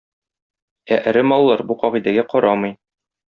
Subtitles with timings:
[0.95, 2.75] Ә эре маллар бу кагыйдәгә карамый.